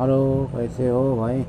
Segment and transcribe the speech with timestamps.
[0.00, 0.16] हेलो
[0.54, 1.42] कैसे हो भाई